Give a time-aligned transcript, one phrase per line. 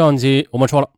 [0.00, 0.88] 上集我们说了，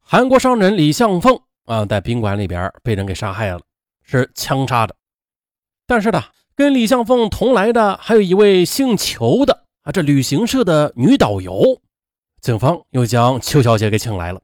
[0.00, 3.60] 韩国商人李相凤啊，在宾馆里边被人给杀害了，
[4.04, 4.94] 是枪杀的。
[5.84, 6.22] 但是呢，
[6.54, 11.80] 跟李相凤同来的还有一位姓裘的啊，这旅行社的女导游。
[12.40, 14.40] 警方又将邱小姐给请来了。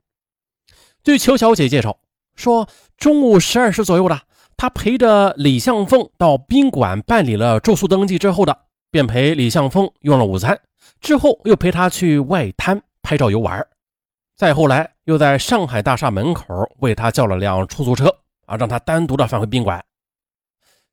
[1.04, 1.96] 据邱小姐介绍
[2.34, 4.20] 说，中午十二时左右的，
[4.56, 10.60] 她陪着李相凤到宾馆办理了住宿登记之后的，便陪李相凤用了午餐，
[11.00, 13.64] 之后又陪她去外滩拍照游玩。
[14.38, 16.44] 再后来，又在上海大厦门口
[16.78, 19.84] 为他叫了辆出租车啊，让他单独的返回宾馆。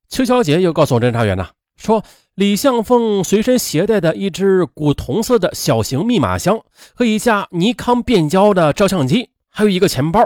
[0.09, 2.03] 邱小姐又告诉侦查员呢，说
[2.33, 6.59] 李向凤随身携带的一只古铜色的小型密码箱
[6.95, 10.19] 和一架尼康变焦的照相机，还有一个钱包，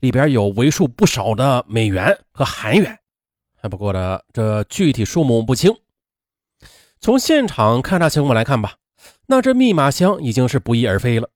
[0.00, 2.98] 里边有为数不少的美元和韩元，
[3.60, 5.76] 还不过呢这具体数目不清。
[7.02, 8.76] 从现场勘查情况来看吧，
[9.26, 11.28] 那这密码箱已经是不翼而飞了。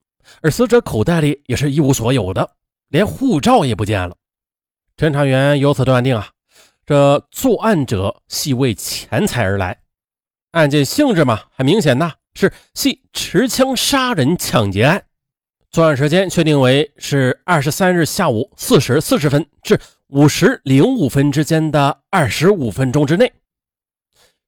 [0.43, 2.57] 而死者口袋里也是一无所有的，
[2.89, 4.17] 连护照也不见了。
[4.97, 6.31] 侦查员由此断定啊，
[6.85, 9.81] 这作案者系为钱财而来。
[10.53, 15.05] 案件性质嘛，很明显呐，是系持枪杀人抢劫案。
[15.71, 23.31] 作案时间确定为是二十三日下午四时四十分至五时零五分之间的二十五分钟之内。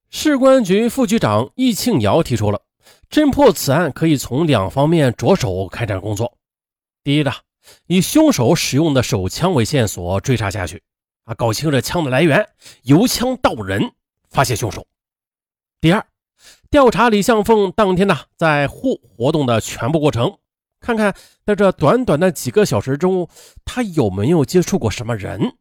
[0.09, 2.63] 市公安局副局长易庆尧提出了。
[3.09, 6.37] 侦破此案可以从两方面着手开展工作。
[7.03, 7.31] 第一呢，
[7.87, 10.83] 以凶手使用的手枪为线索追查下去，
[11.23, 12.47] 啊，搞清这枪的来源，
[12.83, 13.93] 由枪到人，
[14.29, 14.85] 发现凶手。
[15.81, 16.05] 第二，
[16.69, 20.37] 调查李向凤当天呢在沪活动的全部过程，
[20.79, 23.27] 看看在这短短的几个小时中，
[23.65, 25.55] 他有没有接触过什么人。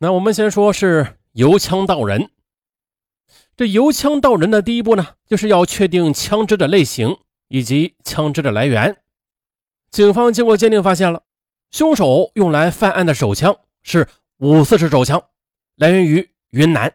[0.00, 2.30] 那我们先说是由枪到人。
[3.58, 7.16] 这由枪到人的第一步呢，就是要确定枪支的类型
[7.48, 8.98] 以及枪支的来源。
[9.90, 11.24] 警方经过鉴定发现了，
[11.72, 14.06] 凶手用来犯案的手枪是
[14.36, 15.20] 五四式手枪，
[15.74, 16.94] 来源于云南。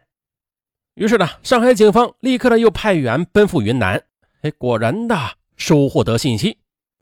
[0.94, 4.02] 于是呢，上海警方立刻的又派员奔赴云南。
[4.40, 6.56] 哎，果然的收获得信息，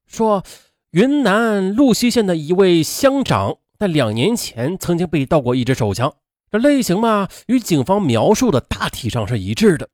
[0.09, 0.43] 说
[0.91, 6.13] 云南鹿溪县的一位乡长在两年前曾经被盗过一支手枪。
[6.53, 9.89] 这类型嘛，与警方描述的大体上是一致的，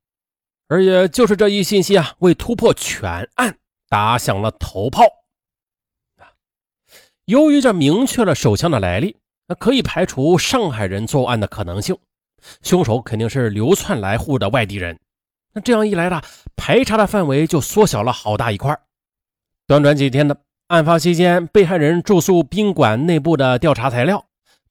[0.66, 3.56] 而也就是这一信息啊，为突破全案
[3.88, 5.04] 打响了头炮。
[6.16, 6.34] 啊，
[7.26, 11.96] 由于这明确了手枪的来历，那可以排除上海人作案的可能性，
[12.60, 14.98] 凶手肯定是流窜来沪的外地人。
[15.52, 16.20] 那这样一来呢，
[16.56, 18.76] 排查的范围就缩小了好大一块。
[19.68, 20.36] 短短几天的
[20.66, 24.27] 案发期间，被害人住宿宾馆内部的调查材料。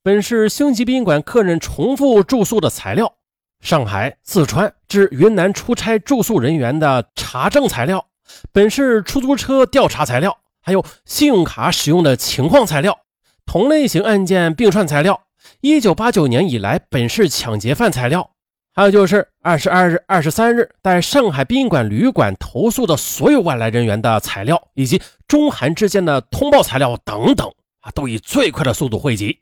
[0.08, 3.16] 本市星级宾馆客人重复住宿的材料，
[3.60, 8.06] 上海、四川至云南出差住宿人员的查证材料，
[8.54, 13.00] 本市出租车调查材料，还有信用卡使用的情况材料，
[13.46, 15.24] 同类型案件并串材料，
[15.60, 18.32] 一九八九年以来本市抢劫犯材料，
[18.74, 27.52] 还有就是二十二日、二十三日在上海宾馆旅馆投诉的所有外来人员的材料，以及中韩之间的通报材料等等
[27.82, 29.40] 啊，都以最快的速度汇集。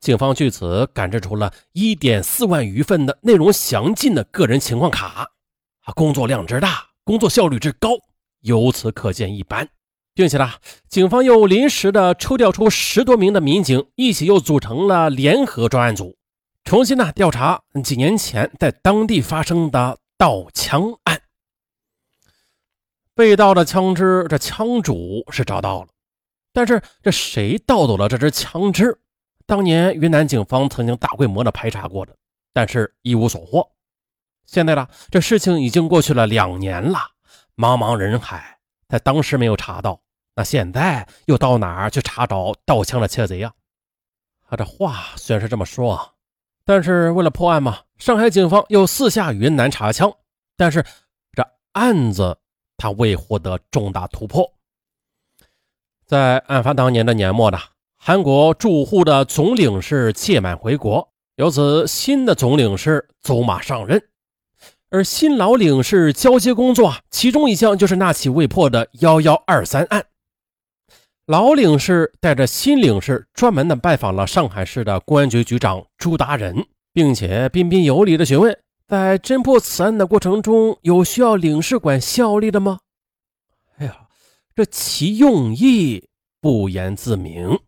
[0.00, 5.30] 警方据此感知出了一点四万余份的内容详尽的个人情况卡，
[5.82, 7.90] 啊，工作量之大，工作效率之高，
[8.40, 9.68] 由此可见一斑，
[10.14, 10.52] 并且呢，
[10.88, 16.16] 警方又临时的抽调出十多名的民警，一起又组成了联合专案组，
[16.64, 21.20] 重新呢调查几年前在当地发生的盗枪案。
[23.14, 25.88] 被盗的枪支，这枪主是找到了，
[26.54, 28.98] 但是这谁盗走了这支枪支？
[29.50, 32.16] 当年云南警方曾经大规模的排查过的，
[32.52, 33.68] 但是一无所获。
[34.46, 37.00] 现在呢，这事情已经过去了两年了，
[37.56, 40.00] 茫茫人海，在当时没有查到，
[40.36, 43.52] 那现在又到哪儿去查找盗枪的窃贼呀？
[44.48, 46.14] 他这话虽然是这么说，
[46.64, 50.12] 但是为了破案嘛，上海警方又四下云南查枪，
[50.56, 50.80] 但是
[51.32, 52.38] 这案子
[52.76, 54.48] 他未获得重大突破。
[56.06, 57.58] 在案发当年的年末呢。
[58.02, 61.06] 韩国驻沪的总领事届满回国，
[61.36, 64.02] 由此新的总领事走马上任，
[64.88, 70.06] 而新老领事交接工作，其中一项就是那起未破的幺幺二三案。
[71.26, 76.64] 老领事带着新领事专门的拜访了上海市的公安局局长朱达人，
[76.94, 78.58] 并且彬彬有礼的询问，
[78.88, 82.78] 在侦破此案的过程中，有需要领事馆效力的吗？
[83.76, 84.08] 哎呀，
[84.54, 86.08] 这其用意
[86.40, 87.58] 不言自明。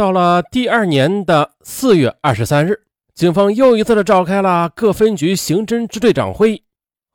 [0.00, 6.64] 到了第二年的四月二十三日，警方又一次的召开了各分局刑侦支队长会议。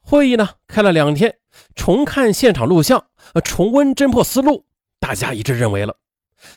[0.01, 1.35] 会议呢开了两天，
[1.73, 4.67] 重看现场录像，呃，重温侦破思路，
[4.99, 5.97] 大家一致认为了，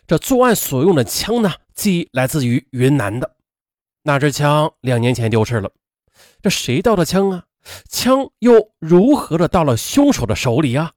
[0.06, 3.36] 这作案所用的枪呢，即来自于云南的。
[4.02, 5.70] 那支枪两年前丢失了，
[6.42, 7.44] 这谁盗的枪啊？
[7.88, 10.92] 枪又如何的到了凶手的手里啊？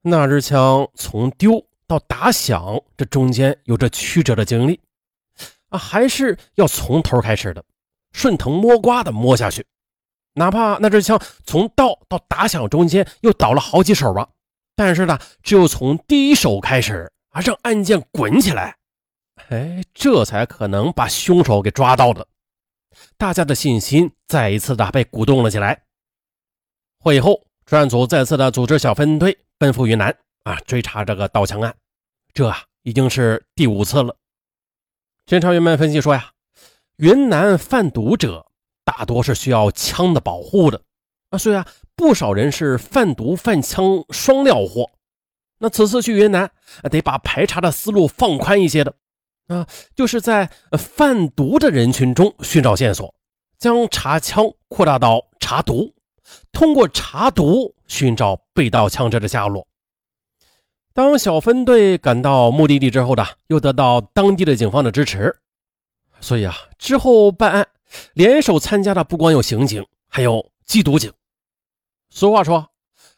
[0.00, 4.80] 那支枪从丢到打响，这中间有着曲折的经历
[5.68, 7.64] 啊，还是要从头开始的，
[8.12, 9.66] 顺藤摸瓜的摸下去。
[10.34, 14.28] 哪怕那支枪从到到打响中间又倒了好几手吧，
[14.74, 18.76] 但是呢，只有从第一手开始啊，让案件滚起来，
[19.48, 22.26] 哎，这才可能把凶手给抓到的。
[23.16, 25.84] 大家的信心再一次的被鼓动了起来。
[26.98, 31.74] 会后，专案组再次的组织小分队奔赴云南啊，追查这个盗枪案。
[32.32, 34.16] 这啊已经是第五次了。
[35.26, 36.30] 侦查员们分析说呀，
[36.96, 38.46] 云南贩毒者。
[38.84, 40.80] 大多是需要枪的保护的
[41.30, 41.66] 啊，所以啊，
[41.96, 44.88] 不少人是贩毒贩枪双料货。
[45.58, 46.48] 那此次去云南，
[46.88, 48.94] 得把排查的思路放宽一些的
[49.48, 49.66] 啊，
[49.96, 50.48] 就是在
[50.78, 53.12] 贩毒的人群中寻找线索，
[53.58, 55.92] 将查枪扩大到查毒，
[56.52, 59.66] 通过查毒寻找被盗枪支的下落。
[60.96, 65.36] 当小分队赶到目的地之后呢，又得到当地的警方的支持，
[66.22, 67.68] 所以啊，之后办案。
[68.14, 71.12] 联手参加的不光有刑警，还有缉毒警。
[72.08, 72.70] 俗话说：“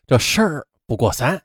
[0.08, 1.40] 这事儿不过三。”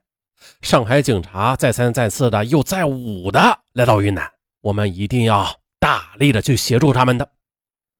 [0.61, 4.27] 上海警察再三再四的又再五的来到云南，
[4.61, 7.29] 我们一定要大力的去协助他们的。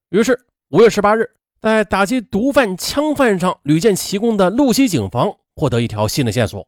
[0.10, 6.68] 于是五月十八日，在打击毒贩、枪贩上屡建奇功的路西警方获得一条新的线索，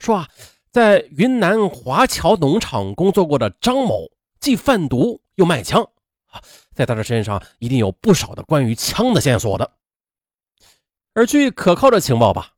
[0.00, 0.28] 说啊，
[0.70, 4.08] 在云南华侨农场工作过的张某，
[4.40, 5.82] 既贩毒又卖枪
[6.26, 6.42] 啊。
[6.74, 9.72] 在他的身上一定有不少的关于枪的线索的。
[11.14, 12.52] 而据可靠的情报吧，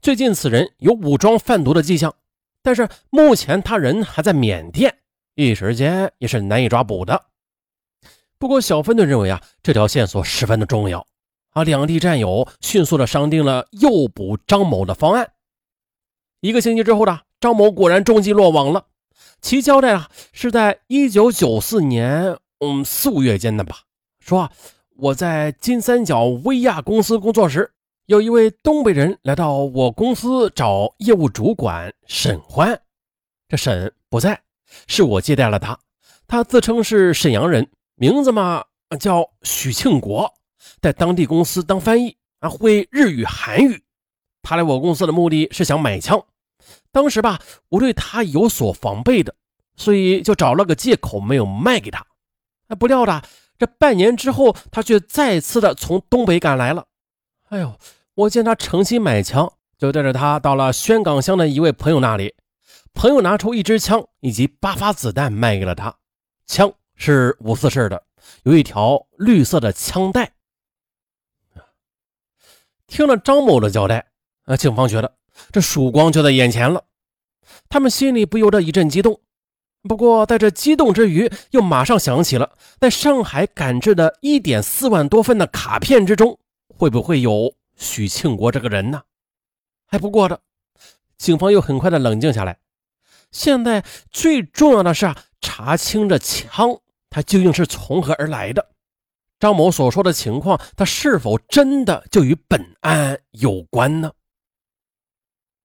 [0.00, 2.14] 最近此人有武装贩毒的迹象，
[2.62, 4.96] 但是目前他人还在缅甸，
[5.34, 7.26] 一时间也是难以抓捕的。
[8.38, 11.06] 不过小分队认为啊，这条线索十分的重要
[11.50, 15.32] 啊，两地战友迅速的商定了诱捕张某的方案。
[16.40, 18.86] 一个星期之后呢，张某果然中计落网了。
[19.40, 22.36] 其交代啊，是在一九九四年。
[22.60, 23.80] 嗯，四五月间的吧。
[24.18, 24.50] 说
[24.96, 27.70] 我在金三角威亚公司工作时，
[28.06, 32.80] 有一位东北人来到我公司找业务主管沈欢。
[33.46, 34.40] 这沈不在，
[34.86, 35.78] 是我接待了他。
[36.26, 38.64] 他自称是沈阳人，名字嘛
[38.98, 40.32] 叫许庆国，
[40.80, 43.82] 在当地公司当翻译啊，会日语、韩语。
[44.42, 46.24] 他来我公司的目的是想买枪。
[46.96, 49.34] 当时吧，我对他有所防备的，
[49.76, 52.02] 所以就找了个借口没有卖给他。
[52.68, 53.22] 哎，不料的，
[53.58, 56.86] 这半年之后，他却再次的从东北赶来了。
[57.50, 57.78] 哎呦，
[58.14, 62.34] 我见他诚心买枪，就带着他到了宣港乡的一位朋友那里。
[62.94, 65.94] 朋友拿出一支枪以及八发子弹卖给了他。
[66.46, 68.02] 枪是五四式的，
[68.44, 70.32] 有一条绿色的枪带。
[72.86, 74.06] 听了张某的交代，
[74.46, 75.14] 啊，警方觉得
[75.52, 76.82] 这曙光就在眼前了，
[77.68, 79.20] 他们心里不由得一阵激动。
[79.82, 89.02] 不过，在这激动之余，又马上想起了在上海赶制的一点四万多份的卡片之中，会不会有许庆国这个人呢？
[89.86, 90.40] 还不过的，
[91.16, 92.58] 警方又很快的冷静下来。
[93.30, 98.70] 现在最重要的是啊，查清这枪，它究竟是从何而来的？
[99.38, 104.10] 张某所说的情况，他是否真的就与本案有关呢？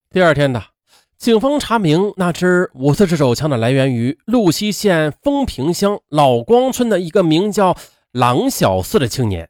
[0.10, 0.62] 第二天呢？
[1.22, 7.78] 警方查明，那支五四式手枪的来源于鹿溪县丰平乡老光村的一个名叫
[8.12, 9.48] 郎小四的青年。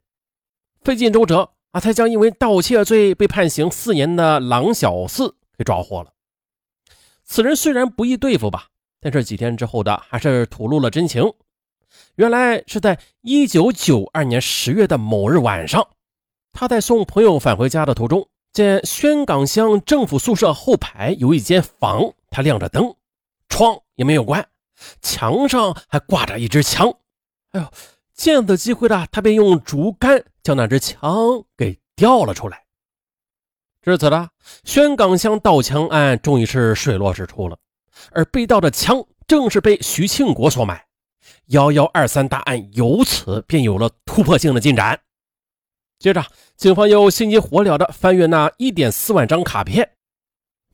[0.83, 6.11] 费尽周折啊，才将因为盗窃罪被判刑四年的郎小四给抓获了。
[7.23, 8.67] 此人虽然不易对付吧，
[8.99, 11.23] 但是几天之后的还是吐露了真情。
[12.15, 15.87] 原来是在一九九二年十月的某日晚上，
[16.51, 18.27] 他在送朋友返回家的途中。
[18.53, 22.95] 见宣港乡政府宿舍后排有一间房，他亮着灯，
[23.47, 24.45] 窗也没有关，
[25.01, 26.93] 墙上还挂着一支枪。
[27.51, 27.67] 哎呦，
[28.13, 32.63] 见此机会的他便用竹竿将那支枪给吊了出来。
[33.81, 34.29] 至此呢，
[34.63, 37.57] 宣港乡盗枪案终于是水落石出了，
[38.11, 40.85] 而被盗的枪正是被徐庆国所买。
[41.47, 44.99] 幺幺二三大案由此便有了突破性的进展。
[46.01, 46.25] 接着，
[46.57, 49.91] 警方又心急火燎地翻阅那一点四万张卡片，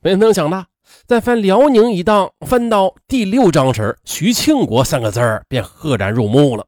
[0.00, 0.68] 没能想呢，
[1.04, 6.66] 在翻辽宁一档，翻到第六章时，“徐庆国”三个字儿便赫然入目了。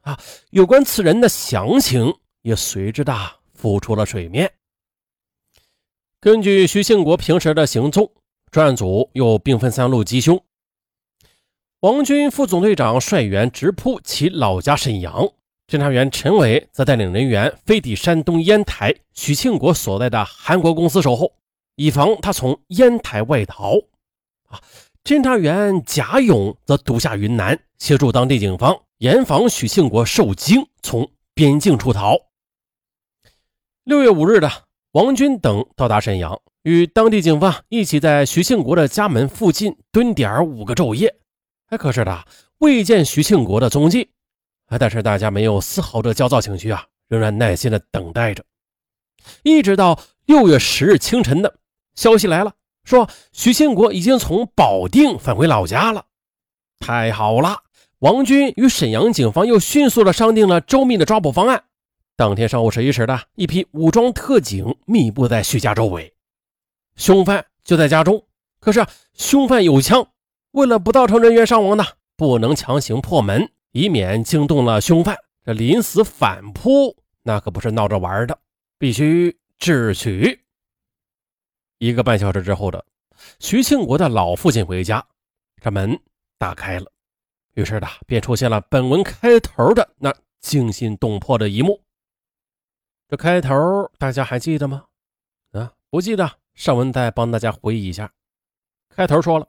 [0.00, 0.18] 啊，
[0.50, 3.16] 有关此人的详情也随之的
[3.54, 4.52] 浮出了水面。
[6.18, 8.10] 根据徐庆国平时的行踪，
[8.50, 10.44] 专案组又兵分三路缉凶。
[11.78, 15.30] 王军副总队长率员直扑其老家沈阳，
[15.68, 21.32] 侦查员陈伟则带领人员飞抵山东烟台许庆国所在的韩国公司守候，
[21.76, 23.76] 以防他从烟台外逃。
[24.48, 24.60] 啊，
[25.02, 32.18] 侦查员贾勇则独下云南，协助当地警方严防许庆国受惊从边境出逃。
[33.84, 34.50] 六月五日的，
[34.92, 41.16] 王军等到达沈阳，与当地警方一起在徐庆国的家门附近蹲点五个昼夜。
[41.68, 42.26] 哎，可是的，
[42.58, 44.10] 未见徐庆国的踪迹。
[44.78, 48.44] 但是大家没有丝毫的焦躁情绪啊，仍然耐心的等待着。
[49.42, 51.54] 一直到六月十日清晨的
[51.94, 52.52] 消息来了，
[52.84, 56.06] 说徐庆国已经从保定返回老家了。
[56.80, 57.62] 太好了！
[58.00, 61.62] 王军与沈阳警方又迅速的商定了周密的抓捕方案。
[62.16, 66.12] 当天上午十一时的一批武装特警密布在徐家周围，
[66.96, 68.24] 凶犯就在家中。
[68.58, 70.06] 可是凶犯有枪。
[70.50, 71.84] 为了不造成人员伤亡呢，
[72.16, 75.16] 不能强行破门，以免惊动了凶犯。
[75.44, 78.38] 这临死反扑，那可不是闹着玩的，
[78.78, 80.40] 必须智取。
[81.78, 82.84] 一个半小时之后的，
[83.40, 85.04] 徐庆国的老父亲回家，
[85.60, 85.98] 这门
[86.38, 86.86] 打开了，
[87.54, 91.82] 于是的便出现了本文开头的那惊心动魄的一幕。
[93.08, 94.84] 这开头大家还记得吗？
[95.50, 98.12] 啊，不记得，上文再帮大家回忆一下。
[98.88, 99.48] 开头说了。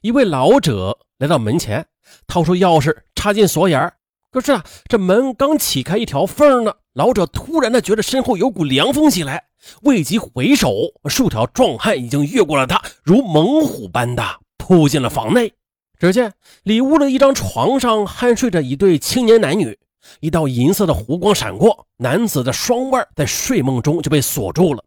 [0.00, 1.84] 一位老者来到门前，
[2.28, 3.92] 掏出钥匙插进锁眼
[4.32, 9.44] 可是啊，这门刚启开一条缝呢，老者突然的觉得身后有股凉风袭来，
[9.82, 10.72] 未及回首，
[11.04, 14.24] 数条壮汉已经越过了他，如猛虎般的
[14.56, 15.52] 扑进了房内。
[16.00, 16.32] 只见
[16.64, 19.78] 里屋的一张床上酣睡着一对青年男女，
[20.18, 24.82] 一道银色的弧光闪过，男子的双腕在睡梦中就被锁住了。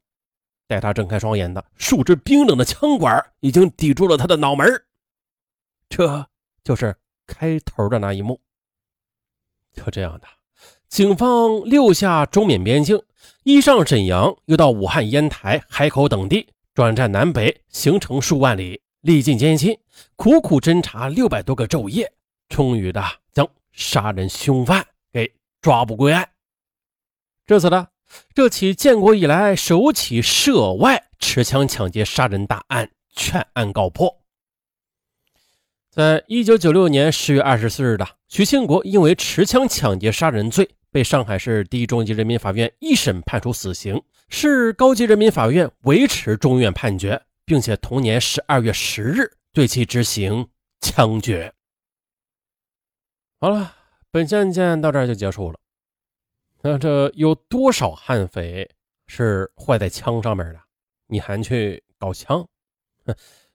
[0.67, 4.67] 待他睁开双眼的，数支冰冷的枪管已经抵住了他的脑门
[5.87, 6.27] 这
[6.65, 6.93] 就是
[7.25, 8.39] 开头的那一幕。
[9.73, 10.27] 就这样的，
[10.87, 13.01] 警方六下中缅边境，
[13.43, 19.77] 一上沈阳，又到武汉、烟台、海口等地，转战南北，行程数万里，历尽艰辛，
[20.15, 22.11] 苦苦侦查六百多个昼夜，
[22.47, 23.03] 终于的
[23.33, 25.29] 将杀人凶犯给
[25.61, 26.29] 抓捕归案。
[27.45, 27.87] 这次呢？
[28.33, 34.21] 这起建国以来首起涉外持枪抢劫杀人大案全案告破。
[35.95, 50.49] 在一九九六年十月二十四日的徐庆国因为持枪抢劫杀人罪，被上海市第一中级人民法院一审判处死刑，市高级人民法院维持中院判决，并且同年十二月十日对其执行
[50.81, 51.53] 枪决。
[53.39, 53.73] 好了，
[54.11, 55.57] 本案件到这儿就结束了。
[56.61, 58.69] 那这有多少悍匪
[59.07, 60.59] 是坏在枪上面的？
[61.07, 62.45] 你还去搞枪？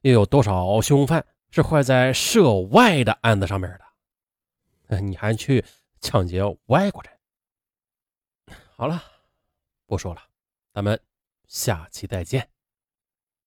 [0.00, 3.71] 又有多少凶犯是坏在涉外的案子上面
[4.88, 5.00] 的？
[5.00, 5.64] 你还去
[6.00, 8.57] 抢劫外国人？
[8.76, 9.02] 好了，
[9.87, 10.23] 不说了，
[10.73, 11.00] 咱们
[11.47, 12.49] 下期再见。